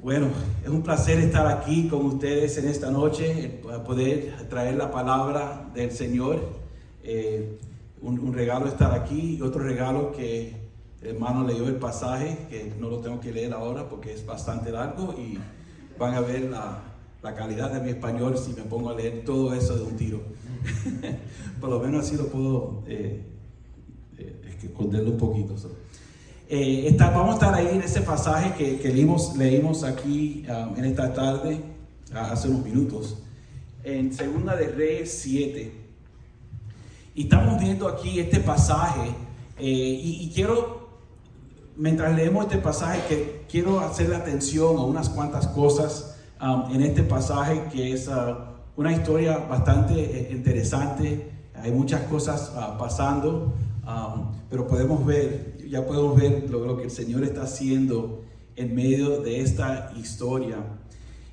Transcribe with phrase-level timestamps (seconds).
[0.00, 0.28] Bueno,
[0.62, 5.68] es un placer estar aquí con ustedes en esta noche, eh, poder traer la palabra
[5.74, 6.40] del Señor.
[7.02, 7.58] Eh,
[8.00, 10.54] un, regalo estar aquí y otro regalo que
[11.02, 14.70] el hermano leyó el pasaje, que no lo tengo que leer ahora porque es bastante
[14.70, 15.36] largo y
[15.98, 16.84] van a ver la,
[17.34, 20.20] calidad de mi español si me pongo a leer todo eso de un tiro.
[21.60, 23.20] Por lo menos así lo puedo eh,
[24.62, 25.56] esconderlo un poquito.
[26.50, 31.12] Eh, vamos a estar ahí en ese pasaje que, leímos, leímos aquí um, en esta
[31.12, 31.60] tarde,
[32.10, 33.18] hace unos minutos,
[33.84, 35.70] en Segunda de Reyes 7.
[37.14, 39.10] Y estamos viendo aquí este pasaje
[39.58, 40.88] eh, y, quiero,
[41.76, 47.02] mientras leemos este pasaje, que quiero hacerle atención a unas cuantas cosas um, en este
[47.02, 48.36] pasaje que es uh,
[48.74, 51.30] una historia bastante eh, interesante.
[51.54, 53.52] Hay muchas cosas uh, pasando,
[53.86, 58.22] um, pero podemos ver ya podemos ver lo, que el Señor está haciendo
[58.56, 60.56] en medio de esta historia.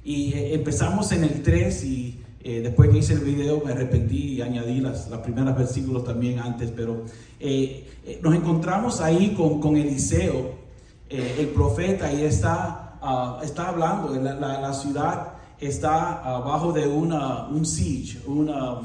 [0.03, 4.33] Y eh, empezamos en el 3 y eh, después que hice el video me arrepentí
[4.33, 7.05] y añadí las, las primeras versículos también antes, pero
[7.39, 7.87] eh,
[8.21, 10.63] nos encontramos ahí con, con Eliseo,
[11.07, 17.65] el profeta, y está, ah, está hablando, la, la, ciudad está abajo de una, un
[17.65, 18.81] siege, una,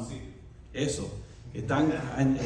[0.72, 1.19] eso.
[1.52, 2.38] Están, en,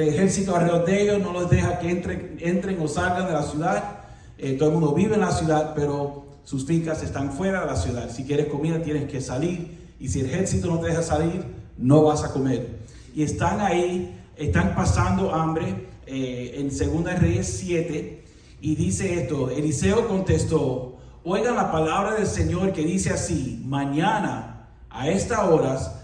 [0.00, 4.00] ejército alrededor de ellos, no los deja que entren, entren o salgan de la ciudad.
[4.38, 7.76] Eh, todo el mundo vive en la ciudad, pero sus fincas están fuera de la
[7.76, 8.10] ciudad.
[8.10, 9.94] Si quieres comida, tienes que salir.
[10.00, 11.44] Y si el ejército no te deja salir,
[11.78, 12.80] no vas a comer.
[13.14, 18.24] Y están ahí, están pasando hambre eh, en 2 Reyes 7.
[18.60, 25.08] Y dice esto: Eliseo contestó: Oigan la palabra del Señor que dice así: Mañana a
[25.08, 26.03] estas horas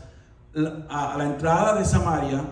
[0.89, 2.45] a la entrada de Samaria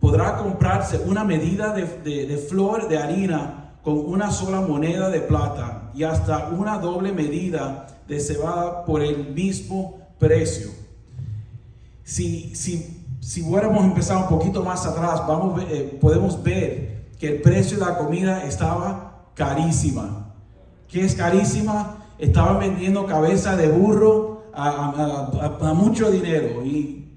[0.00, 6.04] podrá comprarse una medida de, flor de harina con una sola moneda de plata y
[6.04, 10.70] hasta una doble medida de cebada por el mismo precio.
[12.04, 17.42] Si, si, si hubiéramos empezado un poquito más atrás, vamos, eh, podemos ver que el
[17.42, 20.32] precio de la comida estaba carísima.
[20.88, 22.06] ¿Qué es carísima?
[22.18, 25.30] Estaban vendiendo cabeza de burro a,
[25.60, 27.07] a mucho dinero y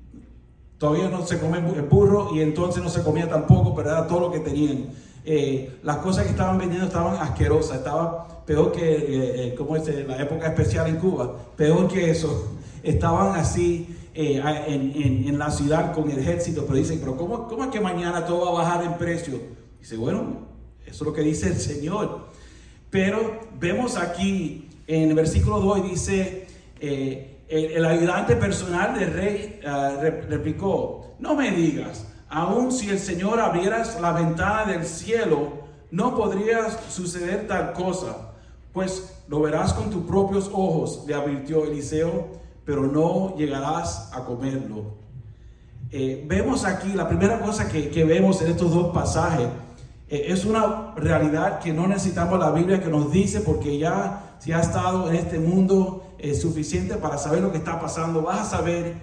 [0.81, 4.31] Todavía no se come burro y entonces no se comía tampoco, pero era todo lo
[4.31, 4.87] que tenían.
[5.23, 10.47] Eh, las cosas que estaban vendiendo estaban asquerosas, estaba peor que, eh, eh, la época
[10.47, 12.57] especial en Cuba, peor que eso.
[12.81, 17.69] Estaban así en, en, la ciudad con el ejército, pero dicen, pero ¿cómo, ¿cómo es
[17.69, 19.39] que mañana todo va a bajar en precio?
[19.79, 20.47] Dice, bueno,
[20.83, 22.29] eso es lo que dice el Señor.
[22.89, 26.47] Pero vemos aquí en el versículo 2 dice,
[27.51, 29.97] el, ayudante personal del rey ah,
[30.29, 35.59] replicó, no me digas, aun si el Señor abrieras la ventana del cielo,
[35.91, 38.31] no podría suceder tal cosa,
[38.71, 42.29] pues lo verás con tus propios ojos, le advirtió Eliseo,
[42.63, 45.01] pero no llegarás a comerlo.
[45.91, 49.47] Eh, vemos aquí, la primera cosa que, que vemos en estos dos pasajes,
[50.07, 54.53] eh, es una realidad que no necesitamos la Biblia que nos dice, porque ya si
[54.53, 58.57] ha estado en este mundo es suficiente para saber lo que está pasando, vas a
[58.57, 58.95] saber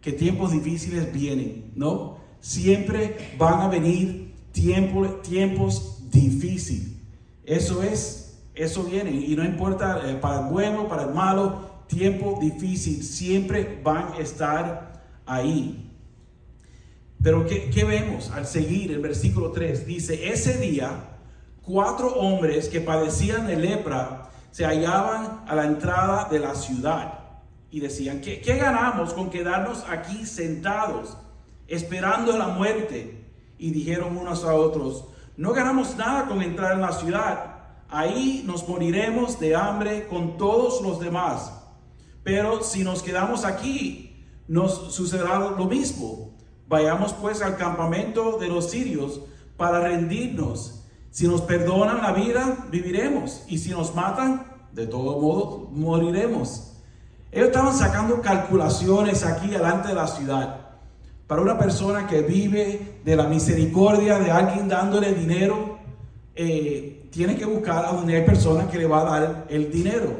[0.00, 2.18] que tiempos difíciles vienen, ¿no?
[2.40, 6.92] Siempre van a venir tiempos, tiempos difíciles.
[7.44, 9.10] Eso es, eso viene.
[9.10, 14.18] Y no importa eh, para el bueno, para el malo, tiempo difícil, siempre van a
[14.18, 15.92] estar ahí.
[17.22, 19.86] Pero ¿qué, ¿qué, vemos al seguir el versículo 3?
[19.86, 21.18] Dice, ese día,
[21.62, 27.18] cuatro hombres que padecían de lepra se hallaban a la entrada de la ciudad
[27.70, 31.14] y decían, ¿qué, ganamos con quedarnos aquí sentados
[31.68, 33.22] esperando la muerte?
[33.58, 38.66] Y dijeron unos a otros, no ganamos nada con entrar en la ciudad, ahí nos
[38.66, 41.52] moriremos de hambre con todos los demás.
[42.22, 46.34] Pero si nos quedamos aquí, nos sucederá lo mismo.
[46.66, 49.20] Vayamos pues al campamento de los sirios
[49.58, 50.85] para rendirnos
[51.16, 53.42] si nos perdonan la vida, viviremos.
[53.48, 56.74] Y si nos matan, de todo modo, moriremos.
[57.32, 60.60] Ellos estaban sacando calculaciones aquí delante de la ciudad.
[61.26, 65.78] Para una persona que vive de la misericordia de alguien dándole dinero,
[66.34, 70.10] eh, tiene que buscar a donde hay personas que le va a dar el dinero.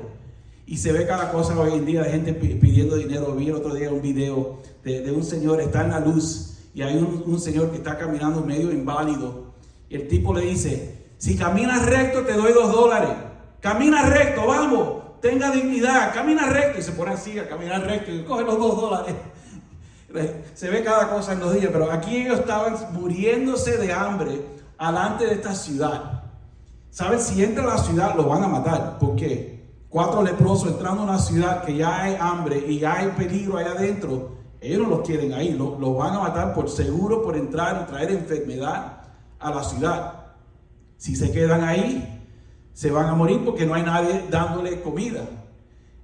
[0.65, 3.35] Y se ve cada cosa hoy en día de gente pidiendo dinero.
[3.35, 6.97] Vi el otro día un video de, un señor, está en la luz, y hay
[6.97, 9.46] un señor que está caminando medio inválido
[9.89, 13.11] y el tipo le dice, si caminas recto te doy dos dólares.
[13.61, 16.79] Camina recto, vamos, tenga dignidad, camina recto.
[16.79, 19.15] Y se pone así a caminar recto y coge los dos dólares.
[20.55, 24.41] Se ve cada cosa en los días, pero aquí ellos estaban muriéndose de hambre
[24.79, 26.23] alante de esta ciudad.
[26.91, 27.21] ¿Saben?
[27.21, 28.99] Si entra a la ciudad lo van a matar.
[28.99, 29.57] ¿Por qué?
[29.97, 33.71] cuatro leprosos entrando a una ciudad que ya hay hambre y ya hay peligro allá
[33.71, 37.83] adentro, ellos no los quieren ahí, los lo van a matar por seguro, por entrar
[37.83, 39.06] y traer enfermedad
[39.39, 40.27] a la ciudad.
[40.97, 42.17] Si se quedan ahí,
[42.73, 45.23] se van a morir porque no hay nadie dándole comida.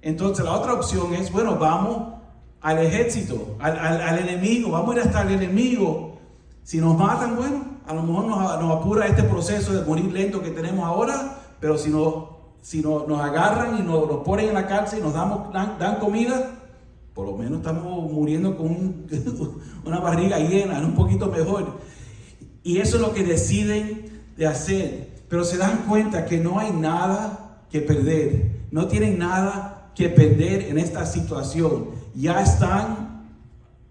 [0.01, 2.13] Entonces la otra opción es, bueno, vamos
[2.61, 6.17] al ejército, al, enemigo, vamos a ir hasta el enemigo.
[6.63, 10.49] Si nos matan, bueno, a lo mejor nos, apura este proceso de morir lento que
[10.49, 15.01] tenemos ahora, pero si, no, si nos agarran y nos, ponen en la cárcel y
[15.03, 16.51] nos damos, dan, comida,
[17.13, 19.05] por lo menos estamos muriendo con
[19.85, 21.79] una barriga llena, un poquito mejor.
[22.63, 25.09] Y eso es lo que deciden de hacer.
[25.27, 28.61] Pero se dan cuenta que no hay nada que perder.
[28.71, 31.89] No tienen nada que perder en esta situación.
[32.15, 33.27] Ya están,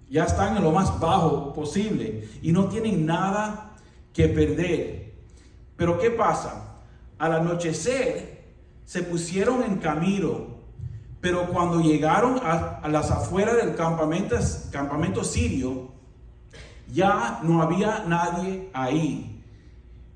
[0.08, 3.72] ya están en lo más bajo posible y no tienen nada
[4.12, 5.12] que perder.
[5.76, 6.78] Pero ¿qué pasa?
[7.18, 8.42] Al anochecer
[8.84, 10.58] se pusieron en camino,
[11.20, 14.36] pero cuando llegaron a, las afueras del campamento,
[14.70, 15.91] campamento sirio,
[16.92, 19.42] ya no había nadie ahí.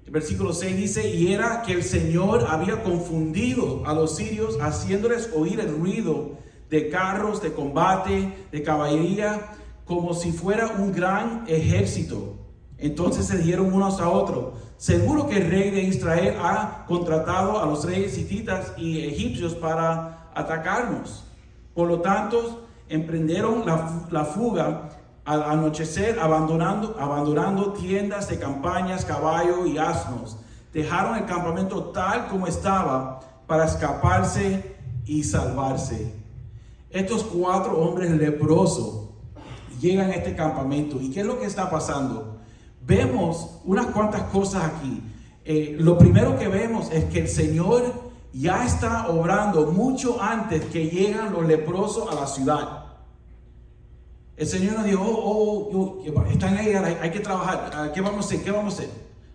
[0.05, 5.31] El versículo 6 dice, y era que el Señor había confundido a los sirios, haciéndoles
[5.35, 6.39] oír el ruido
[6.71, 9.53] de carros de combate, de caballería,
[9.85, 12.37] como si fuera un gran ejército.
[12.79, 17.67] Entonces se dijeron unos a otros, seguro que el rey de Israel ha contratado a
[17.67, 21.25] los reyes hititas y egipcios para atacarnos.
[21.75, 24.91] Por lo tanto, emprendieron la, la fuga
[25.27, 30.39] al anochecer abandonando, tiendas de campañas, caballos y asnos.
[30.73, 36.15] Dejaron el campamento tal como estaba para escaparse y salvarse.
[36.91, 39.09] Estos cuatro hombres leprosos
[39.81, 41.01] llegan a este campamento.
[41.01, 42.39] ¿Y qué es lo que está pasando?
[42.87, 45.03] Vemos unas cuantas cosas aquí.
[45.45, 47.83] Eh, lo primero que vemos es que el Señor
[48.33, 52.86] ya está obrando mucho antes que llegan los leprosos a la ciudad.
[54.37, 58.27] El Señor nos dijo, oh, oh, oh están ahí, hay, que trabajar, ah, ¿qué vamos
[58.27, 58.45] a hacer?
[58.45, 58.91] ¿Qué vamos a hacer?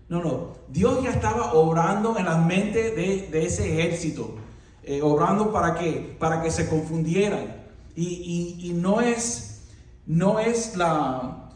[0.10, 4.36] No, no, Dios ya estaba obrando en la mente de, ese ejército,
[4.84, 6.16] eh, obrando para qué?
[6.20, 7.62] Para que se confundieran.
[7.96, 9.64] Y, no es,
[10.06, 11.50] no es la,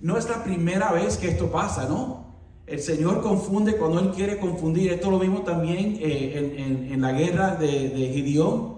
[0.00, 2.26] no es la primera vez que esto pasa, ¿no?
[2.66, 4.92] El Señor confunde cuando Él quiere confundir.
[4.92, 8.77] Esto lo vimos también eh, en, la guerra de, de Gideón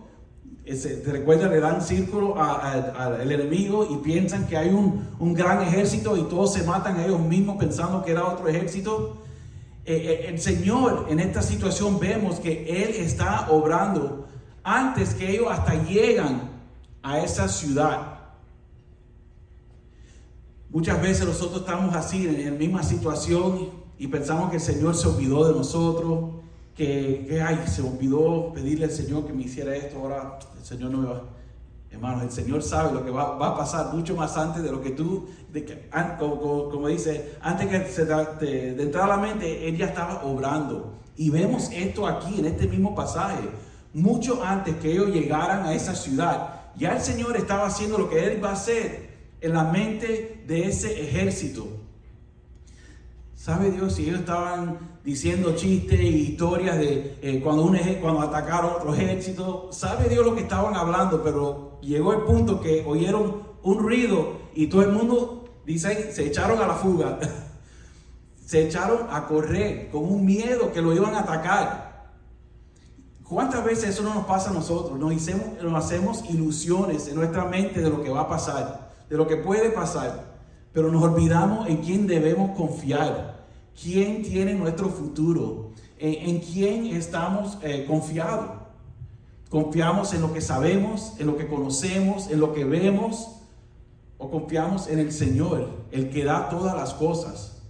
[0.77, 6.17] te recuerda, le dan círculo al enemigo y piensan que hay un, un, gran ejército
[6.17, 9.19] y todos se matan ellos mismos pensando que era otro ejército.
[9.85, 14.29] Eh, eh, el Señor en esta situación vemos que Él está obrando
[14.63, 16.51] antes que ellos hasta llegan
[17.03, 18.19] a esa ciudad.
[20.69, 25.09] Muchas veces nosotros estamos así en la misma situación y pensamos que el Señor se
[25.09, 26.40] olvidó de nosotros
[26.77, 30.99] que, ay, se olvidó pedirle al Señor que me hiciera esto, ahora el Señor no
[30.99, 31.23] me va.
[31.91, 34.91] Hermanos, el Señor sabe lo que va, a pasar mucho más antes de lo que
[34.91, 39.77] tú, de que, como, dice, antes que se de, de entrar a la mente, Él
[39.77, 40.95] ya estaba obrando.
[41.17, 43.41] Y vemos esto aquí en este mismo pasaje.
[43.93, 48.25] Mucho antes que ellos llegaran a esa ciudad, ya el Señor estaba haciendo lo que
[48.25, 51.67] Él va a hacer en la mente de ese ejército.
[53.41, 58.75] ¿Sabe Dios si ellos estaban diciendo chistes y historias de eh, cuando, un, cuando atacaron
[58.75, 59.71] otro ejército?
[59.73, 61.23] ¿Sabe Dios lo que estaban hablando?
[61.25, 66.61] Pero llegó el punto que oyeron un ruido y todo el mundo, dice, se echaron
[66.61, 67.19] a la fuga.
[68.45, 72.11] se echaron a correr con un miedo que lo iban a atacar.
[73.27, 74.99] ¿Cuántas veces eso no nos pasa a nosotros?
[74.99, 75.15] Nos,
[75.63, 79.37] nos hacemos ilusiones en nuestra mente de lo que va a pasar, de lo que
[79.37, 80.30] puede pasar
[80.73, 83.47] pero nos olvidamos en quién debemos confiar,
[83.81, 88.59] quién tiene nuestro futuro, en, quién estamos eh, confiados.
[89.49, 93.41] Confiamos en lo que sabemos, en lo que conocemos, en lo que vemos,
[94.17, 97.63] o confiamos en el Señor, el que da todas las cosas.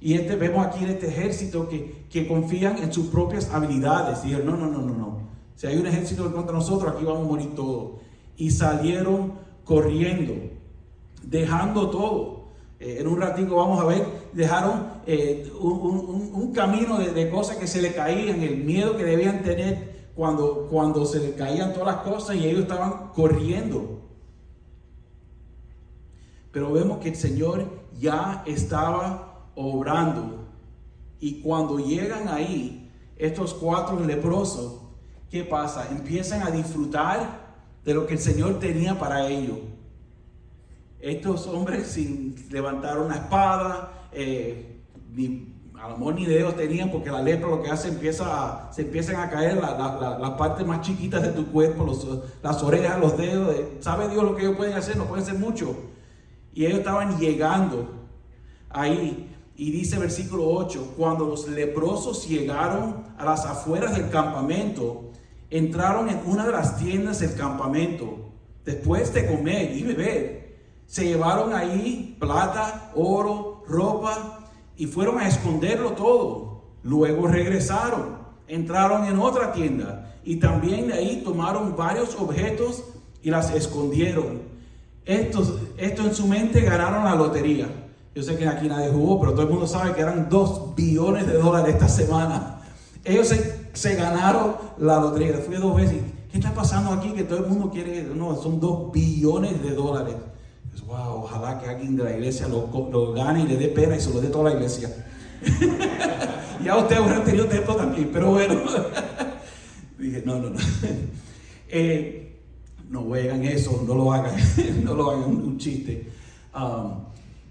[0.00, 4.22] Y este, vemos aquí en este ejército que, que confían en sus propias habilidades.
[4.22, 5.18] Dijeron, no, no, no, no, no.
[5.54, 8.00] Si hay un ejército contra nosotros, aquí vamos a morir todos.
[8.36, 10.32] Y salieron corriendo,
[11.22, 12.39] dejando todo.
[12.80, 17.82] Eh, en un ratito vamos a ver, dejaron eh, un, camino de, cosas que se
[17.82, 22.36] le caían, el miedo que debían tener cuando, cuando se le caían todas las cosas
[22.36, 24.00] y ellos estaban corriendo.
[26.52, 27.66] Pero vemos que el Señor
[27.98, 30.48] ya estaba obrando.
[31.20, 34.80] Y cuando llegan ahí, estos cuatro leprosos,
[35.30, 35.86] ¿qué pasa?
[35.90, 37.50] Empiezan a disfrutar
[37.84, 39.58] de lo que el Señor tenía para ellos.
[41.00, 45.50] Estos hombres sin levantar una espada, eh, ni
[45.82, 48.82] a lo mejor ni dedos tenían porque la lepra lo que hace empieza a, se
[48.82, 52.06] empiezan a caer las la, la, partes más chiquitas de tu cuerpo, los,
[52.42, 53.56] las orejas, los dedos.
[53.80, 54.96] ¿Sabe Dios lo que ellos pueden hacer?
[54.98, 55.74] No pueden hacer mucho.
[56.52, 58.08] Y ellos estaban llegando
[58.68, 59.34] ahí.
[59.56, 65.10] Y dice versículo 8, cuando los leprosos llegaron a las afueras del campamento,
[65.50, 68.32] entraron en una de las tiendas del campamento,
[68.64, 70.49] después de comer y beber,
[70.90, 74.40] se llevaron ahí plata, oro, ropa
[74.76, 76.62] y fueron a esconderlo todo.
[76.82, 78.18] Luego regresaron,
[78.48, 82.82] entraron en otra tienda y también de ahí tomaron varios objetos
[83.22, 84.40] y las escondieron.
[85.04, 87.68] Estos, esto en su mente ganaron la lotería.
[88.12, 91.24] Yo sé que aquí nadie jugó, pero todo el mundo sabe que eran 2 billones
[91.24, 92.62] de dólares esta semana.
[93.04, 93.32] Ellos
[93.74, 95.34] se, ganaron la lotería.
[95.38, 96.02] Fui dos veces.
[96.32, 97.12] ¿Qué está pasando aquí?
[97.12, 98.02] Que todo el mundo quiere.
[98.02, 100.16] No, son 2 billones de dólares.
[100.70, 103.96] Pues, wow, ojalá que alguien de la iglesia lo, lo, gane y le dé pena
[103.96, 104.88] y se lo dé toda la iglesia.
[106.64, 108.54] ya ustedes habrán tenido tiempo también, pero bueno.
[109.98, 110.58] Dije, no, no, no.
[111.72, 112.30] Eh,
[112.88, 114.34] no hagan eso, no lo hagan,
[114.82, 116.10] no lo hagan un, chiste.
[116.52, 117.04] Um,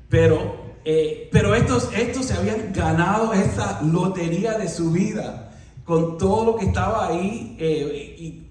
[0.09, 5.49] pero, eh, pero estos, estos se habían ganado esta lotería de su vida
[5.85, 8.43] con todo lo que estaba ahí eh,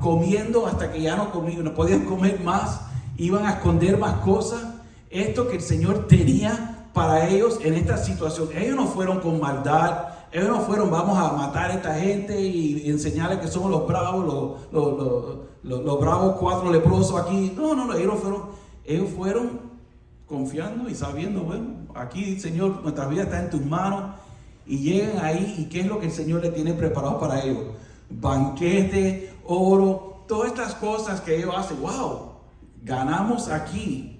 [0.00, 2.82] comiendo hasta que ya no comían, no podían comer más,
[3.16, 4.62] iban a esconder más cosas.
[5.10, 8.48] Esto que el Señor tenía para ellos en esta situación.
[8.54, 12.88] Ellos no fueron con maldad, ellos no fueron, vamos a matar a esta gente y,
[12.88, 14.24] enseñarles que somos los bravos,
[14.72, 14.72] los,
[15.62, 17.52] los, los, bravos cuatro leprosos aquí.
[17.56, 18.42] No, no, no, ellos fueron,
[18.84, 19.72] ellos fueron
[20.26, 24.14] confiando y sabiendo, bueno, aquí Señor, nuestra vida está en tus manos
[24.66, 27.64] y llegan ahí y qué es lo que el Señor le tiene preparado para ellos.
[28.08, 32.31] Banquete, oro, todas estas cosas que ellos hacen, wow,
[32.82, 34.18] ganamos aquí.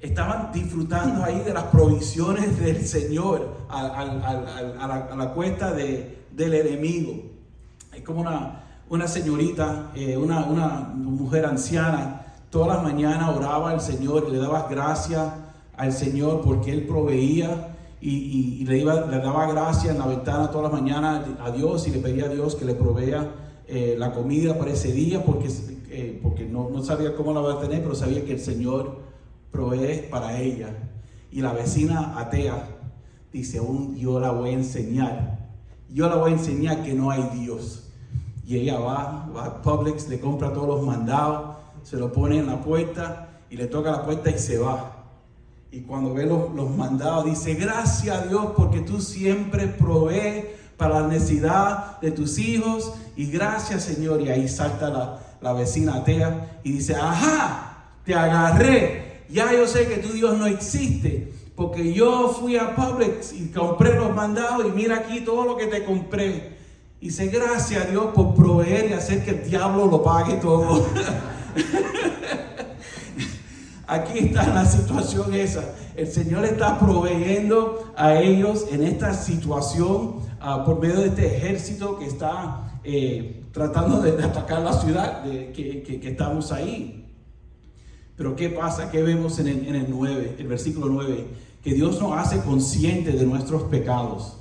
[0.00, 4.04] Estaban disfrutando ahí de las provisiones del Señor a,
[5.16, 7.22] la, cuesta de, del enemigo.
[7.92, 13.80] Es como una, una señorita, eh, una, una mujer anciana Todas las mañanas oraba al
[13.80, 15.24] Señor y le daba gracias
[15.76, 20.72] al Señor porque Él proveía y, le, iba, le, daba gracias en la ventana todas
[20.72, 23.28] las mañanas a Dios y le pedía a Dios que le provea
[23.68, 25.48] eh, la comida para ese día porque,
[26.00, 28.98] eh, porque no, no, sabía cómo la iba a tener, pero sabía que el Señor
[29.50, 30.74] provee para ella.
[31.30, 32.68] Y la vecina atea
[33.32, 35.38] dice, aún yo la voy a enseñar,
[35.92, 37.88] yo la voy a enseñar que no hay Dios.
[38.46, 42.46] Y ella va, va a Publix, le compra todos los mandados se lo pone en
[42.46, 44.96] la puerta y le toca la puerta y se va.
[45.72, 51.08] Y cuando ve los, mandados, dice, gracias a Dios porque tú siempre provees para la
[51.08, 52.92] necesidad de tus hijos.
[53.16, 54.20] Y gracias Señor.
[54.20, 59.22] Y ahí salta la, la vecina atea y dice, ajá, te agarré.
[59.28, 61.32] Ya yo sé que tu Dios no existe.
[61.54, 65.66] Porque yo fui a Publix y compré los mandados y mira aquí todo lo que
[65.66, 66.56] te compré.
[67.00, 70.86] Y dice, gracias a Dios por proveer y hacer que el diablo lo pague todo.
[73.86, 75.74] Aquí está la situación esa.
[75.96, 81.98] El Señor está proveyendo a ellos en esta situación ah, por medio de este ejército
[81.98, 87.06] que está eh, tratando de, atacar la ciudad de, que, estamos ahí.
[88.16, 88.90] Pero ¿qué pasa?
[88.90, 91.26] ¿Qué vemos en el, en el 9, el versículo 9?
[91.64, 94.36] Que Dios nos hace conscientes de nuestros pecados.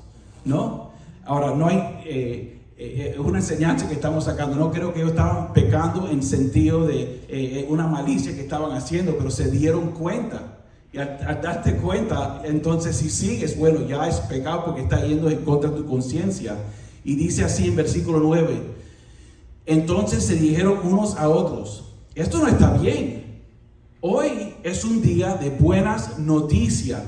[0.45, 0.91] ¿No?
[1.25, 2.01] Ahora, no hay...
[2.05, 4.55] Eh, eh, es una enseñanza que estamos sacando.
[4.55, 9.17] No creo que ellos estaban pecando en sentido de eh, una malicia que estaban haciendo,
[9.17, 10.59] pero se dieron cuenta.
[10.93, 15.43] Y al, darte cuenta, entonces si sigues, bueno, ya es pecado porque está yendo en
[15.43, 16.55] contra de tu conciencia.
[17.03, 18.47] Y dice así en versículo 9,
[19.69, 23.43] entonces se dijeron unos a otros, esto no está bien.
[24.01, 27.03] Hoy es un día de buenas noticias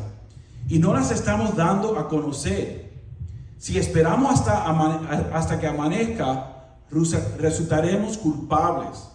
[0.68, 2.82] y no las estamos dando a conocer
[3.62, 4.66] si esperamos hasta,
[5.36, 6.78] hasta que amanezca,
[7.38, 9.08] resultaremos culpables.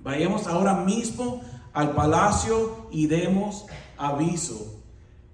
[0.00, 1.40] Vayamos ahora mismo
[1.72, 3.66] al palacio y demos
[3.98, 4.80] aviso.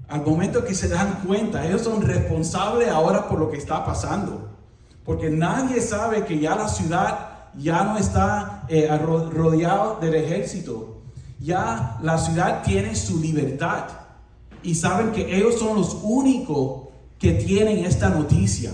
[0.08, 4.48] Al momento que se dan cuenta, ellos son responsables ahora por lo que está pasando.
[5.04, 11.02] Porque nadie sabe que ya la ciudad ya no está eh, rodeada del ejército.
[11.38, 13.84] Ya la ciudad tiene su libertad.
[14.62, 16.88] Y saben que ellos son los únicos
[17.18, 18.72] que tienen esta noticia.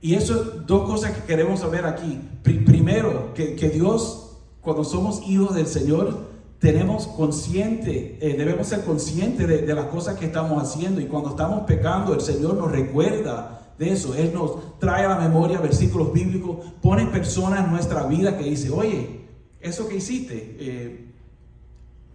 [0.00, 2.20] Y eso, dos cosas que queremos saber aquí.
[2.42, 6.26] primero, que, Dios, cuando somos hijos del Señor,
[6.58, 11.00] tenemos consciente, eh, debemos ser conscientes de, las cosas que estamos haciendo.
[11.00, 14.14] Y cuando estamos pecando, el Señor nos recuerda de eso.
[14.14, 18.70] Él nos trae a la memoria versículos bíblicos, pone personas en nuestra vida que dice,
[18.70, 19.20] oye,
[19.60, 21.02] eso que hiciste, eh,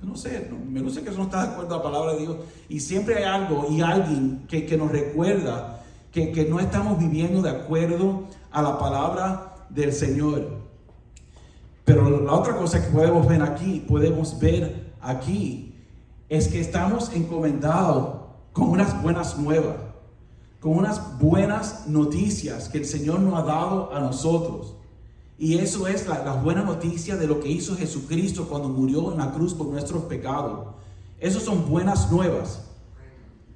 [0.02, 2.38] No sé, me gusta que eso no está de acuerdo a la palabra de Dios.
[2.70, 7.42] Y siempre hay algo y alguien que, que nos recuerda que, que no estamos viviendo
[7.42, 10.62] de acuerdo a la palabra del Señor.
[11.86, 15.76] Pero la otra cosa que podemos ver aquí, podemos ver aquí,
[16.30, 18.22] es que estamos encomendados
[18.54, 19.76] con unas buenas nuevas,
[20.62, 24.76] con unas buenas noticias que el Señor nos ha dado a nosotros.
[25.40, 29.32] Y eso es la, buena noticia de lo que hizo Jesucristo cuando murió en la
[29.32, 30.68] cruz por nuestros pecados.
[31.20, 32.62] Esas son buenas nuevas.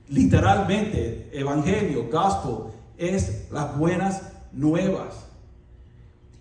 [0.10, 5.14] Literalmente, evangelio, gospel, es las buenas nuevas.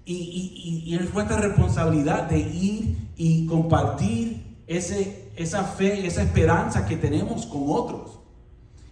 [0.06, 6.96] Y, y, es nuestra responsabilidad de ir y compartir ese, esa fe, esa esperanza que
[6.96, 8.23] tenemos con otros.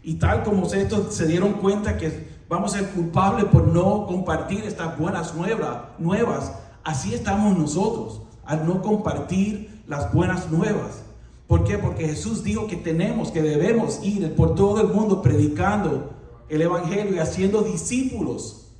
[0.02, 4.64] Y tal como estos se dieron cuenta que vamos a ser culpables por no compartir
[4.64, 6.52] estas buenas nuevas.
[6.85, 11.02] Así estamos nosotros, al no compartir las buenas nuevas.
[11.47, 11.78] ¿Por qué?
[11.78, 16.11] Porque Jesús dijo que tenemos, que debemos ir por todo el mundo predicando
[16.49, 18.71] el Evangelio y haciendo discípulos.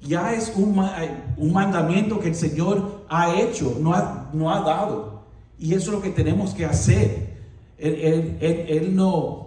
[0.00, 0.78] Ya es un,
[1.38, 5.22] un mandamiento que el Señor ha hecho, no ha, no ha dado.
[5.58, 7.34] Y eso es lo que tenemos que hacer.
[7.78, 9.43] Él, él, él no,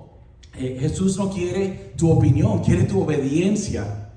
[0.60, 4.10] eh, Jesús no quiere tu opinión, quiere tu obediencia.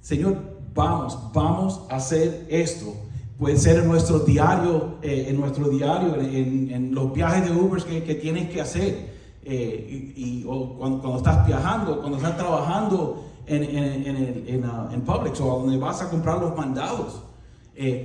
[0.00, 0.36] Señor,
[0.74, 2.94] vamos, vamos a hacer esto.
[3.38, 8.14] Puede ser en nuestro diario, eh, en nuestro diario, en, los viajes de Uber que,
[8.14, 9.12] tienes que hacer.
[9.44, 15.60] Eh, y, o cuando, estás viajando, cuando estás trabajando en, en, uh, en, Publix o
[15.60, 17.22] donde vas a comprar los mandados.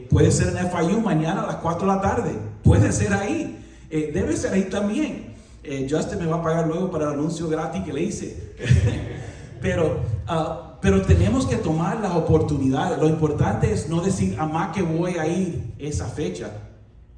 [0.09, 2.31] puede ser en FIU mañana a las 4 de la tarde.
[2.63, 3.63] Puede ser ahí.
[3.89, 5.26] debe ser ahí también.
[5.69, 8.53] Eh, Justin me va a pagar luego para el anuncio gratis que le hice.
[9.61, 12.97] pero, ah, pero tenemos que tomar las oportunidades.
[12.97, 16.51] Lo importante es no decir, a más que voy a ir esa fecha,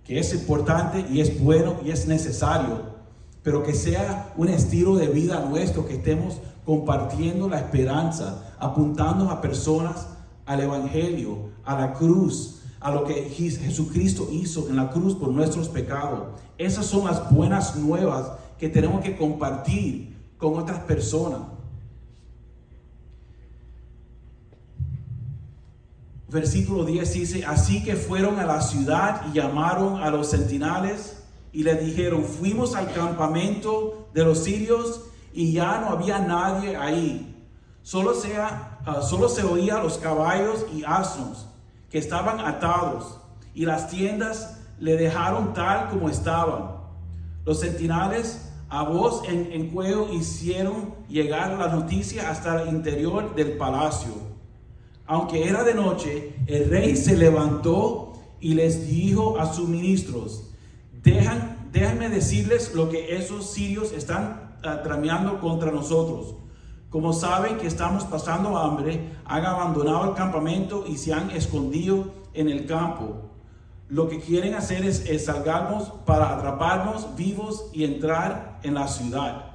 [0.03, 2.81] que es importante y es bueno y es necesario,
[3.43, 9.41] pero que sea un estilo de vida nuestro, que estemos compartiendo la esperanza, apuntando a
[9.41, 10.07] personas
[10.47, 15.69] al Evangelio, a la cruz, a lo que Jesucristo hizo en la cruz por nuestros
[15.69, 16.29] pecados.
[16.57, 21.39] Esas son las buenas nuevas que tenemos que compartir con otras personas.
[26.27, 31.63] Versículo 10 dice, así que fueron a la ciudad y llamaron a los sentinales y
[31.63, 37.35] les dijeron, fuimos al campamento de los sirios y ya no había nadie ahí.
[37.81, 41.47] Solo, sea, ah, solo se oía los caballos y asnos
[41.89, 43.19] que estaban atados
[43.55, 46.75] y las tiendas le dejaron tal como estaban.
[47.45, 54.11] Los sentinales a voz en, en hicieron llegar la noticia hasta el interior del palacio.
[55.07, 60.51] Aunque era de noche, el rey se levantó y les dijo a sus ministros,
[61.01, 66.35] Dejan, déjenme decirles lo que esos sirios están uh, trameando contra nosotros.
[66.89, 72.49] Como saben que estamos pasando hambre, han abandonado el campamento y se han escondido en
[72.49, 73.28] el campo
[73.89, 79.45] lo que quieren hacer es, salgarnos para atraparnos vivos y entrar en la ciudad.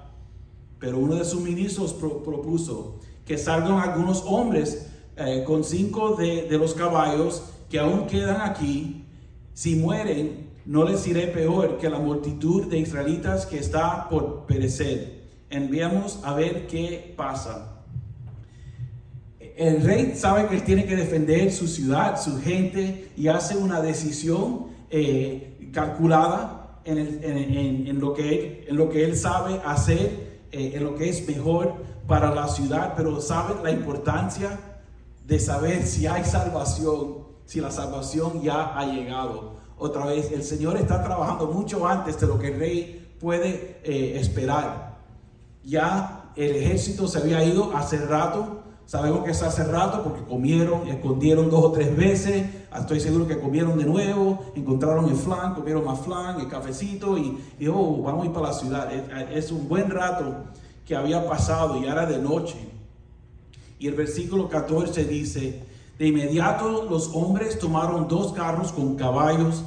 [0.81, 6.75] Pero uno de sus ministros propuso que salgan algunos hombres eh, con cinco de, los
[6.75, 9.07] caballos que aún quedan aquí.
[9.55, 15.23] Si mueren, no les iré peor que la multitud de israelitas que está por perecer.
[15.49, 17.74] Enviamos a ver qué pasa
[19.57, 23.81] el rey sabe que él tiene que defender su ciudad, su gente, y hace una
[23.81, 30.85] decisión eh, calculada en, lo que él, en lo que él sabe hacer, eh, en
[30.85, 31.75] lo que es mejor
[32.07, 34.59] para la ciudad, pero sabe la importancia
[35.27, 39.55] de saber si hay salvación, si la salvación ya ha llegado.
[39.79, 44.19] Otra vez, el Señor está trabajando mucho antes de lo que el rey puede eh,
[44.19, 44.99] esperar.
[45.63, 50.87] Ya el ejército se había ido hace rato, Sabemos que es hace rato porque comieron,
[50.89, 52.47] escondieron dos o tres veces.
[52.79, 57.39] Estoy seguro que comieron de nuevo, encontraron el flan, comieron más flan, el cafecito y,
[57.69, 58.93] oh, vamos a ir para la ciudad.
[59.33, 60.35] Es, un buen rato
[60.85, 62.57] que había pasado y era de noche.
[63.79, 65.63] Y el versículo 14 dice,
[65.99, 69.63] de inmediato los hombres tomaron dos carros con caballos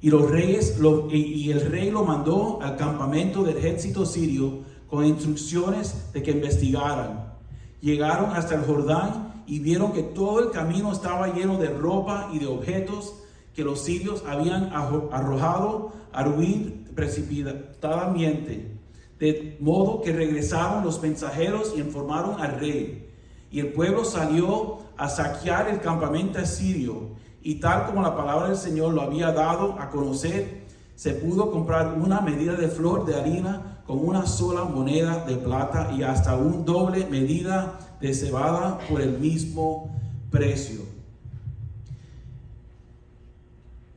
[0.00, 0.78] y los reyes
[1.10, 7.29] y el rey lo mandó al campamento del ejército sirio con instrucciones de que investigaran.
[7.80, 12.38] Llegaron hasta el Jordán y vieron que todo el camino estaba lleno de ropa y
[12.38, 13.14] de objetos
[13.54, 18.76] que los sirios habían arrojado a huir precipitadamente.
[19.18, 23.08] De modo que regresaron los mensajeros y informaron al rey.
[23.50, 27.10] Y el pueblo salió a saquear el campamento sirio.
[27.42, 31.94] Y tal como la palabra del Señor lo había dado a conocer, se pudo comprar
[31.98, 36.64] una medida de flor de harina con una sola moneda de plata y hasta un
[36.64, 39.90] doble medida de cebada por el mismo
[40.30, 40.82] precio.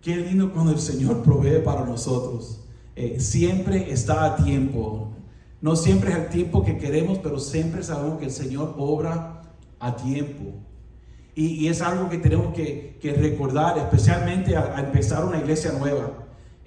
[0.01, 2.61] Qué lindo cuando el Señor provee para nosotros.
[2.95, 5.09] Eh, siempre está a tiempo.
[5.61, 9.43] No siempre es el tiempo que queremos, pero siempre sabemos que el Señor obra
[9.79, 10.55] a tiempo.
[11.35, 16.22] Y, es algo que tenemos que, recordar, especialmente al empezar una iglesia nueva.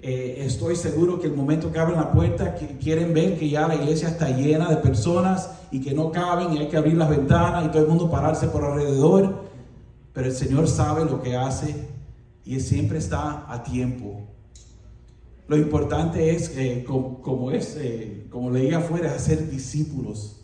[0.09, 3.67] Eh, estoy seguro que el momento que abren la puerta que quieren ver que ya
[3.67, 7.09] la iglesia está llena de personas y que no caben y hay que abrir las
[7.09, 9.43] ventanas y todo el mundo pararse por alrededor.
[10.13, 11.89] Pero el Señor sabe lo que hace
[12.45, 14.21] y siempre está a tiempo.
[15.49, 20.39] Lo importante es, eh, como, es, eh, como leía afuera, hacer discípulos.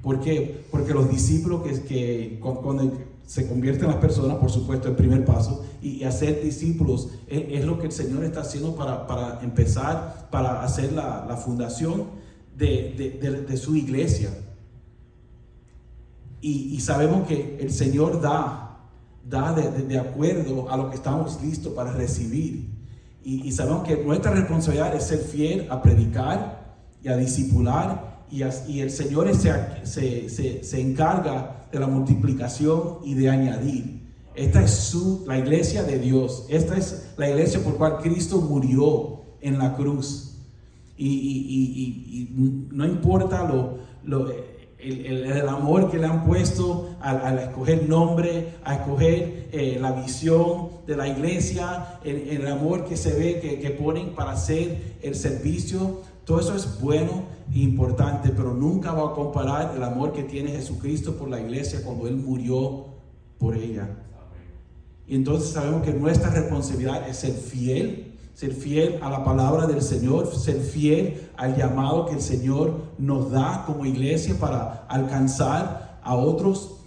[0.00, 0.64] ¿Por qué?
[0.70, 2.90] Porque los discípulos que, que cuando
[3.26, 7.86] se convierten las personas, por supuesto, el primer paso, y, hacer discípulos es, lo que
[7.86, 12.04] el Señor está haciendo para, empezar, para hacer la, fundación
[12.56, 14.30] de, su iglesia.
[16.40, 18.78] Y, sabemos que el Señor da,
[19.28, 22.68] da de, acuerdo a lo que estamos listos para recibir.
[23.22, 28.13] Y, sabemos que nuestra responsabilidad es ser fiel a predicar y a discipular.
[28.34, 28.42] Y,
[28.72, 34.02] y el Señor se, se, encarga de la multiplicación y de añadir.
[34.34, 36.46] Esta es su, la iglesia de Dios.
[36.48, 40.32] Esta es la iglesia por cual Cristo murió en la cruz.
[40.96, 44.28] Y, y no importa lo, lo
[44.84, 50.96] el, amor que le han puesto al, escoger nombre, a escoger eh, la visión de
[50.96, 56.54] la iglesia, el, amor que se ve que, ponen para hacer el servicio, todo eso
[56.54, 61.28] es bueno e importante, pero nunca va a comparar el amor que tiene Jesucristo por
[61.28, 62.86] la iglesia cuando Él murió
[63.38, 63.88] por ella.
[65.06, 69.80] Y entonces sabemos que nuestra responsabilidad es ser fiel ser fiel a la palabra del
[69.80, 76.16] Señor, ser fiel al llamado que el Señor nos da como iglesia para alcanzar a
[76.16, 76.80] otros.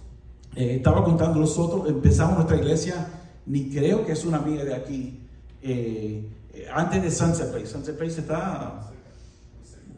[0.54, 3.08] Eh, estaba contando nosotros, empezamos nuestra iglesia,
[3.46, 5.20] ni creo que es una amiga de aquí,
[5.62, 6.28] eh,
[6.72, 7.66] antes de Sunset Place.
[7.66, 8.87] Sunset Place está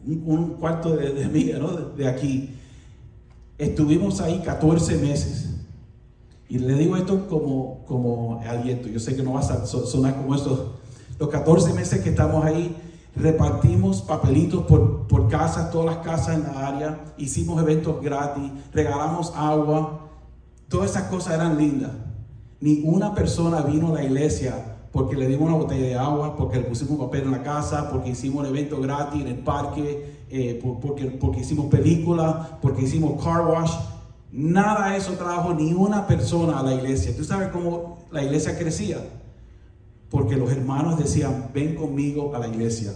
[0.05, 1.69] un, cuarto de, de ¿no?
[1.71, 2.55] de, aquí.
[3.57, 5.49] Estuvimos ahí 14 meses.
[6.49, 8.89] Y le digo esto como, como aliento.
[8.89, 10.81] Yo sé que no va a sonar como esto
[11.21, 12.75] los 14 meses que estamos ahí,
[13.15, 19.31] repartimos papelitos por, por casas, todas las casas en la área, hicimos eventos gratis, regalamos
[19.35, 20.09] agua,
[20.67, 21.91] todas esas cosas eran lindas.
[22.59, 26.57] Ni una persona vino a la iglesia porque le dimos una botella de agua, porque
[26.57, 30.59] le pusimos papel en la casa, porque hicimos un evento gratis en el parque, eh,
[30.81, 33.73] porque, porque hicimos películas, porque hicimos car wash.
[34.31, 37.15] Nada de eso trajo ni una persona a la iglesia.
[37.15, 38.97] ¿Tú sabes cómo la iglesia crecía?
[40.11, 42.91] porque los hermanos decían, ven conmigo a la iglesia.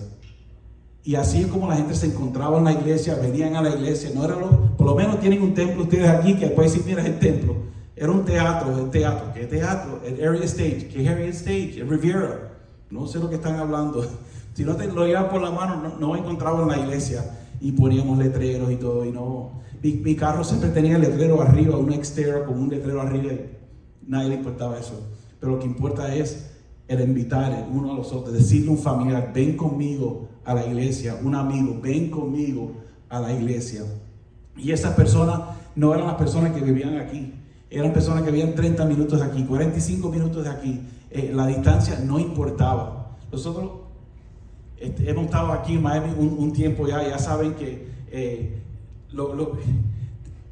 [1.04, 4.12] Y así es como la gente se encontraba en la iglesia, venían a la iglesia,
[4.14, 7.06] no era lo, por lo menos tienen un templo ustedes aquí, que después sí mira
[7.06, 7.56] el templo.
[7.96, 10.02] Era un teatro, el teatro, ¿qué teatro?
[10.06, 11.80] El Area Stage, ¿qué Area Stage?
[11.80, 12.52] El Riviera.
[12.90, 14.06] No sé lo que están hablando.
[14.56, 17.26] Si no te lo llevas por la mano, no, no encontraba en la iglesia.
[17.60, 19.52] Y poníamos letreros y todo, y no.
[19.82, 23.50] Mi, carro siempre tenía el letrero arriba, un exterior con un letrero arriba, y
[24.08, 24.98] nadie le importaba eso.
[25.42, 26.52] Pero lo que importa es
[26.88, 31.20] el invitar uno a los otros, decirle a un familiar, ven conmigo a la iglesia,
[31.22, 32.72] un amigo, ven conmigo
[33.10, 33.82] a la iglesia.
[34.56, 35.42] Y esas personas
[35.76, 37.34] no eran las personas que vivían aquí,
[37.70, 40.82] eran personas que vivían 30 minutos de aquí, 45 minutos de aquí.
[41.12, 43.18] Eh, la distancia no importaba.
[43.32, 43.72] Nosotros
[44.78, 48.62] este, hemos estado aquí en Miami un, tiempo ya, ya saben que eh,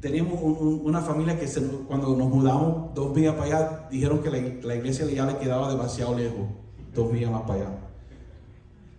[0.00, 1.46] teníamos una familia que
[1.86, 6.16] cuando nos mudamos dos días para allá, dijeron que la, iglesia ya le quedaba demasiado
[6.16, 6.46] lejos,
[6.94, 7.68] dos días más para allá.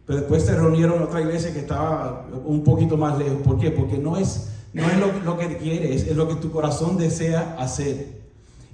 [0.05, 3.41] Pero después se reunieron en otra iglesia que estaba un poquito más lejos.
[3.43, 3.71] ¿Por qué?
[3.71, 8.21] Porque no es, no es lo, que quieres, es lo que tu corazón desea hacer.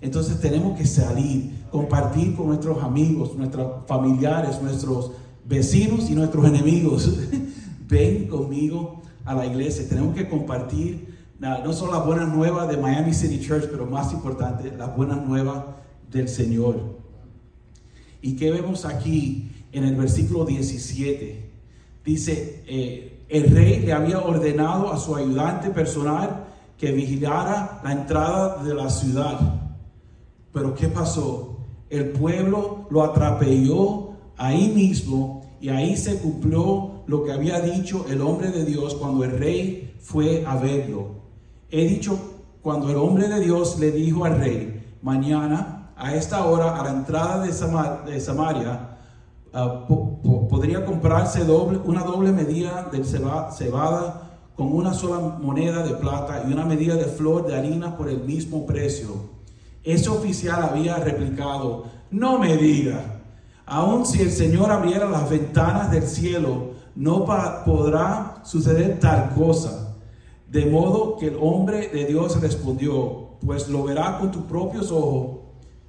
[0.01, 5.11] Entonces tenemos que salir, compartir con nuestros amigos, nuestros familiares, nuestros
[5.45, 7.09] vecinos y nuestros enemigos.
[7.87, 9.87] Ven conmigo a la iglesia.
[9.87, 11.11] Tenemos que compartir
[11.41, 15.63] no son las buenas nuevas de Miami City Church, pero más importante, las buenas nuevas
[16.11, 16.99] del Señor.
[18.21, 21.49] ¿Y qué vemos aquí en el versículo 17?
[22.05, 26.43] Dice, eh, el rey le había ordenado a su ayudante personal
[26.77, 29.39] que vigilara la entrada de la ciudad.
[30.51, 31.57] Pero ¿qué pasó?
[31.89, 38.19] El pueblo lo atrapelló ahí mismo y ahí se cumplió lo que había dicho el
[38.21, 41.21] hombre de Dios cuando el rey fue a verlo.
[41.69, 42.19] He dicho,
[42.61, 46.91] cuando el hombre de Dios le dijo al rey, mañana a esta hora a la
[46.91, 48.97] entrada de, Samaria,
[49.53, 49.85] ah,
[50.61, 51.41] podría comprarse
[51.85, 57.05] una doble medida de cebada con una sola moneda de plata y una medida de
[57.05, 59.09] flor de harina por el mismo precio.
[59.83, 63.21] Ese oficial había replicado, no me diga,
[63.65, 67.25] aun si el Señor abriera las ventanas del cielo, no
[67.65, 69.95] podrá suceder tal cosa.
[70.47, 75.39] De modo que el hombre de Dios respondió, pues lo verás con tus propios ojos,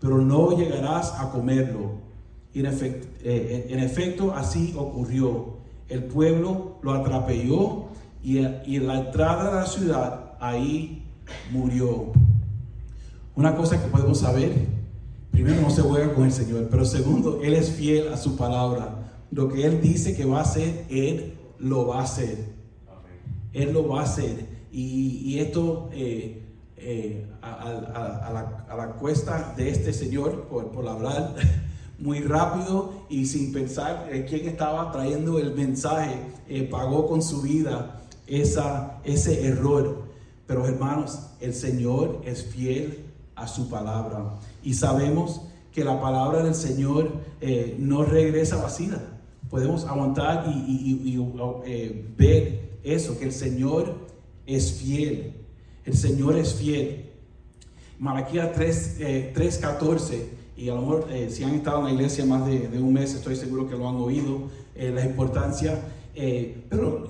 [0.01, 2.12] pero no llegarás a comerlo.
[2.55, 5.61] Y en efecto, eh, en efecto así ocurrió.
[5.89, 7.87] El pueblo lo atrapelló
[8.23, 11.03] y, y en la entrada de la ciudad ahí
[11.51, 12.13] murió.
[13.35, 14.53] Una cosa que podemos saber,
[15.31, 19.03] primero no se juega con el Señor, pero segundo, Él es fiel a su palabra.
[19.31, 22.53] Lo que Él dice que va a hacer, Él lo va a hacer.
[23.53, 24.47] Él lo va a hacer.
[24.71, 26.43] Y, esto eh,
[26.77, 28.33] eh, a,
[28.77, 31.35] la, cuesta de este Señor, por, hablar
[32.03, 36.17] muy rápido y sin pensar quién estaba trayendo el mensaje,
[36.49, 40.03] eh, pagó con su vida esa, ese error.
[40.47, 44.35] Pero hermanos, el Señor es fiel a su palabra.
[44.63, 47.13] Y sabemos que la palabra del Señor
[47.79, 49.01] no regresa vacía.
[49.49, 51.17] Podemos aguantar y,
[52.19, 53.95] ver eso, que el Señor
[54.47, 55.35] es fiel.
[55.85, 57.11] El Señor es fiel.
[57.99, 59.01] Malaquía 3,
[59.35, 62.69] 3.14, eh, y a lo mejor eh, si han estado en la iglesia más de,
[62.79, 64.43] un mes, estoy seguro que lo han oído,
[64.75, 65.81] eh, la importancia,
[66.69, 67.09] pero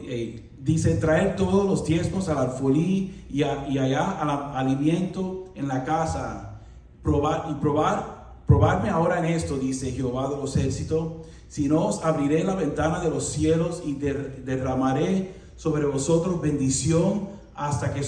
[0.61, 6.61] dice, traer todos los diezmos al alfolí y, y allá al alimento en la casa,
[7.03, 11.15] probar y probar, probarme ahora en esto, dice Jehová de los ejércitos,
[11.49, 17.93] si no os abriré la ventana de los cielos y derramaré sobre vosotros bendición hasta
[17.93, 18.01] que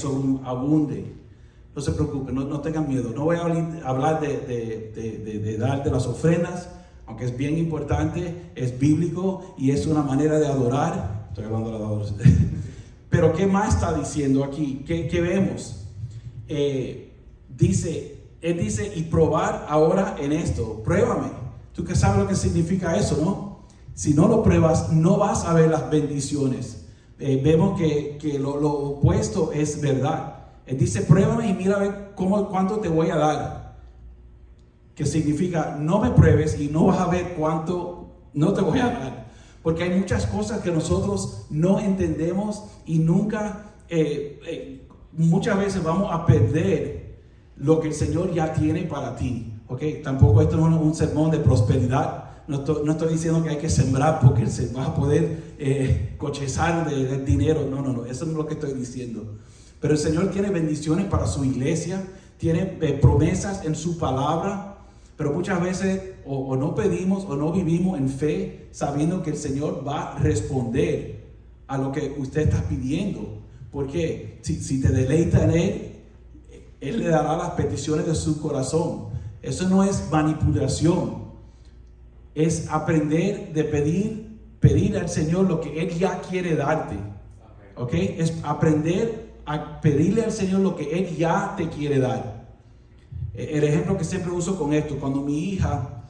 [0.44, 1.23] abunde.
[1.74, 3.12] No se preocupen, no, tengan miedo.
[3.14, 6.68] No voy a hablar de, dar de las ofrendas,
[7.06, 11.26] aunque es bien importante, es bíblico y es una manera de adorar.
[11.28, 12.34] Estoy hablando de la
[13.10, 14.84] Pero ¿qué más está diciendo aquí?
[14.86, 15.84] ¿Qué, vemos?
[16.48, 17.12] Eh,
[17.48, 21.28] dice, él dice, y probar ahora en esto, pruébame.
[21.72, 23.54] Tú que sabes lo que significa eso, ¿no?
[23.94, 26.84] Si no lo pruebas, no vas a ver las bendiciones.
[27.18, 30.33] Eh, vemos que, lo, opuesto es verdad.
[30.66, 33.76] Él dice, pruébame y mira a ver cómo, cuánto te voy a dar.
[34.94, 38.86] Que significa, no me pruebes y no vas a ver cuánto no te voy a
[38.86, 39.26] dar.
[39.62, 46.12] Porque hay muchas cosas que nosotros no entendemos y nunca, eh, eh, muchas veces vamos
[46.12, 47.18] a perder
[47.56, 49.52] lo que el Señor ya tiene para ti.
[49.68, 49.82] ¿ok?
[50.02, 54.20] Tampoco esto no es un sermón de prosperidad no estoy, diciendo que hay que sembrar
[54.20, 57.66] porque se va a poder eh, cochezar de, dinero.
[57.70, 58.06] No, no, no.
[58.06, 59.38] Eso no es lo que estoy diciendo.
[59.84, 62.02] Pero el Señor tiene bendiciones para su iglesia.
[62.38, 64.78] Tiene eh, promesas en su palabra.
[65.14, 69.86] Pero muchas veces o, no pedimos o no vivimos en fe sabiendo que el Señor
[69.86, 71.26] va a responder
[71.66, 73.42] a lo que usted está pidiendo.
[73.70, 75.92] Porque si, si te deleita en Él,
[76.80, 79.08] Él le dará las peticiones de su corazón.
[79.42, 81.24] Eso no es manipulación
[82.34, 86.96] es aprender de pedir, pedir al Señor lo que Él ya quiere darte.
[87.76, 87.92] ¿Ok?
[87.92, 92.46] Es aprender a pedirle al Señor lo que Él ya te quiere dar.
[93.34, 96.04] E, el ejemplo que siempre uso con esto, cuando mi hija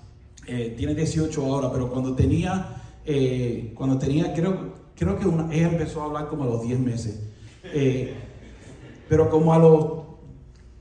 [0.46, 5.68] eh, tiene 18 ahora, pero cuando tenía, eh, cuando tenía, creo, creo que una, ella
[5.68, 7.20] empezó a hablar como a los 10 meses.
[7.64, 8.14] Eh,
[9.08, 10.04] pero como a los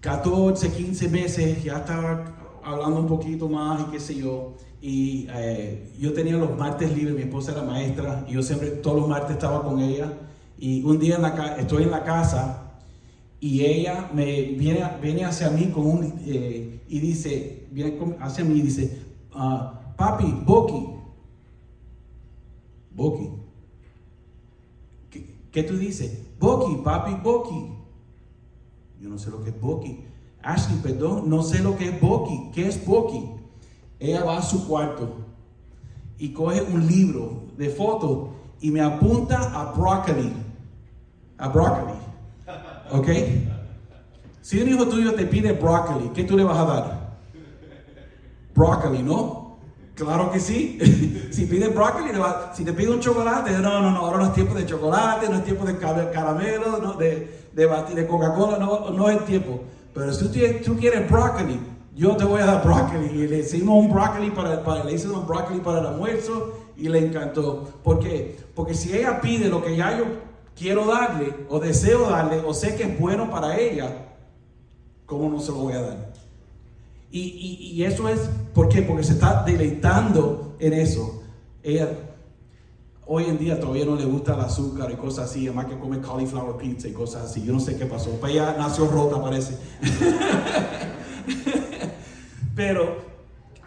[0.02, 4.54] 14, 15 meses ya estaba hablando un poquito más y qué sé yo.
[4.82, 9.00] Y eh, yo tenía los martes libres, mi esposa era maestra, y yo siempre, todos
[9.00, 10.12] los martes estaba con ella.
[10.64, 11.18] Y un día
[11.60, 12.80] estoy en la casa
[13.42, 18.60] y ella me viene, viene hacia mí con un, eh, y dice, viene hacia mí
[18.60, 20.88] y dice, ah, papi, Boki,
[22.96, 23.30] Boki.
[25.10, 26.18] ¿Qué, ¿Qué, tú dices?
[26.40, 27.68] Boki, papi, Boki.
[29.02, 30.00] Yo no sé lo que es Boki.
[30.42, 32.52] Ashley, perdón, no sé lo que es Boki.
[32.54, 33.22] ¿Qué es Boki?
[34.00, 35.26] ella va a su cuarto
[36.18, 38.30] y coge un libro de fotos
[38.62, 40.43] y me apunta a broccoli.
[41.38, 41.94] A broccoli.
[42.92, 43.08] ¿Ok?
[44.42, 47.14] Si un hijo tuyo te pide broccoli, ¿qué tú le vas a dar?
[48.54, 49.58] Broccoli, ¿no?
[49.96, 50.78] Claro que sí.
[51.32, 52.12] si pide broccoli,
[52.54, 55.38] si te pide un chocolate, no, no, no, ahora no es tiempo de chocolate, no
[55.38, 59.62] es tiempo de caramelo, no, de, de, de Coca-Cola, no, no es tiempo.
[59.94, 61.60] Pero si tú, tú quieres broccoli,
[61.96, 63.06] yo te voy a dar brócoli.
[63.06, 66.90] Y le hicimos un brócoli para, para, le hicimos un brócoli para el almuerzo y
[66.90, 67.80] le encantó.
[67.84, 68.38] ¿Por qué?
[68.56, 70.06] Porque si ella pide lo que ya yo
[70.58, 74.08] quiero darle o deseo darle o sé que es bueno para ella,
[75.06, 76.14] ¿cómo no se lo voy a dar?
[77.12, 78.22] Y, y, y eso es,
[78.54, 78.82] ¿por qué?
[78.82, 81.24] Porque se está deleitando en eso.
[81.62, 81.90] ella
[83.06, 86.00] hoy en día todavía no le gusta el azúcar y cosas así, además que come
[86.00, 87.44] cauliflower pizza y cosas así.
[87.44, 88.12] Yo no sé qué pasó.
[88.12, 89.58] Pues ella nació rota, parece.
[92.56, 92.98] pero,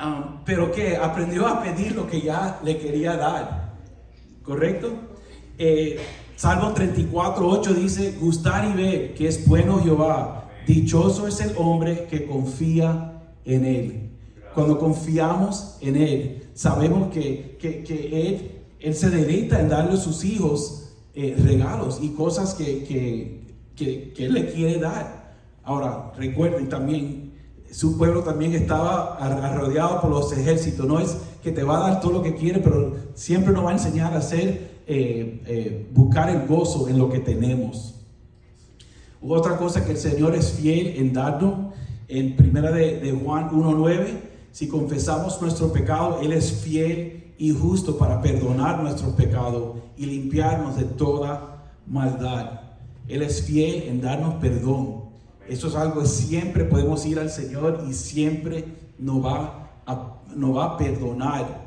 [0.01, 3.75] um, pero que aprendió a pedir lo que ya le quería dar.
[4.43, 4.93] ¿Correcto?
[5.59, 5.99] Eh,
[6.37, 10.51] Salmo 34, 8 dice, gustar y ver que es bueno Jehová.
[10.67, 14.11] Dichoso es el hombre que confía en él.
[14.55, 20.25] Cuando confiamos en él, sabemos que, que, él, él, se deleita en darle a sus
[20.25, 22.85] hijos eh, regalos y cosas que,
[23.75, 25.37] que, Él le quiere dar.
[25.65, 27.33] Ahora, recuerden también,
[27.71, 29.19] su pueblo también estaba
[29.57, 30.87] rodeado por los ejércitos.
[30.87, 33.71] No es que te va a dar todo lo que quiere, pero siempre nos va
[33.71, 37.95] a enseñar a hacer eh, eh, buscar el gozo en lo que tenemos.
[39.21, 41.75] Otra cosa que el Señor es fiel en darnos,
[42.09, 44.07] en primera de, de Juan 1.9,
[44.53, 50.77] si confesamos nuestro pecado, Él es fiel y justo para perdonar nuestros pecados y limpiarnos
[50.77, 52.61] de toda maldad.
[53.09, 55.07] Él es fiel en darnos perdón.
[55.49, 58.65] Eso es algo que siempre podemos ir al Señor y siempre
[58.99, 61.67] nos va a, nos va a perdonar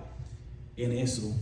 [0.75, 1.33] en eso.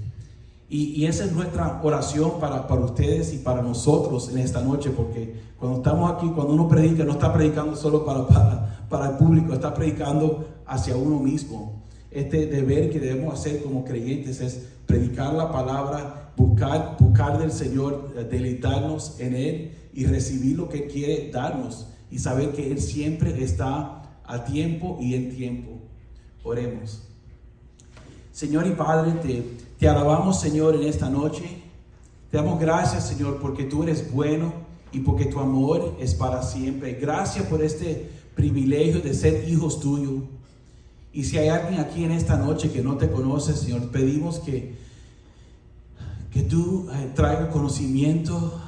[0.69, 5.77] Y, esa es nuestra oración para, ustedes y para nosotros en esta noche, porque cuando
[5.77, 8.05] estamos aquí, cuando uno predica, no está predicando solo
[8.89, 11.81] para, el público, está predicando hacia uno mismo.
[12.11, 18.13] Este deber que debemos hacer como creyentes es predicar la palabra, buscar, buscar del Señor,
[18.17, 23.41] eh, deleitarnos en Él y recibir lo que quiere darnos y saber que Él siempre
[23.41, 25.71] está a tiempo y en tiempo.
[26.43, 27.03] Oremos.
[28.31, 31.61] Señor y Padre, te te alabamos, Señor, en esta noche.
[32.31, 34.51] Te damos gracias, Señor, porque tú eres bueno
[34.91, 36.93] y porque tu amor es para siempre.
[36.93, 40.23] Gracias por este privilegio de ser hijos tuyos.
[41.13, 44.75] Y si hay alguien aquí en esta noche que no te conoce, Señor, pedimos que,
[46.31, 48.59] que tú eh, traigas conocimiento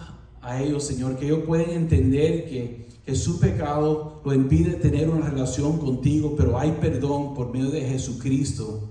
[0.42, 5.30] a ellos, Señor, que ellos puedan entender que, que su pecado lo impide tener una
[5.30, 8.90] relación contigo, pero hay perdón por medio de Jesucristo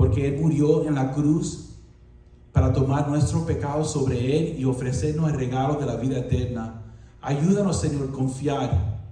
[0.00, 1.74] porque Él murió en la cruz
[2.52, 6.84] para tomar nuestro pecado sobre Él y ofrecernos el regalo de la vida eterna.
[7.20, 9.02] Ayúdanos, Señor, confiar,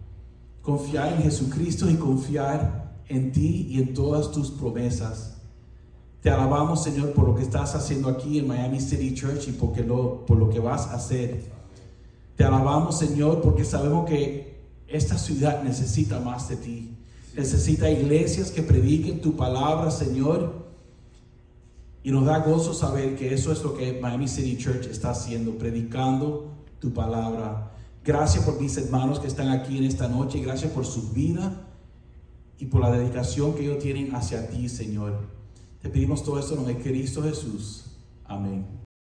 [0.62, 5.36] confiar en Jesucristo y confiar en ti y en todas tus promesas.
[6.22, 9.82] Te alabamos, Señor, por lo que estás haciendo aquí en Miami City Church y porque
[9.82, 11.52] lo, por lo que vas a hacer.
[12.34, 16.96] Te alabamos, Señor, porque sabemos que esta ciudad necesita más de ti.
[17.36, 20.66] Necesita iglesias que prediquen tu palabra, Señor
[22.02, 25.58] y nos da gozo saber que eso es lo que Miami City Church está haciendo,
[25.58, 27.72] predicando tu palabra.
[28.04, 30.40] Gracias por mis hermanos que están aquí en esta noche.
[30.40, 31.66] Gracias por su vida
[32.58, 35.28] y por la dedicación que ellos tienen hacia ti, Señor.
[35.82, 37.84] Te pedimos todo esto en de Cristo Jesús.
[38.24, 38.87] Amén.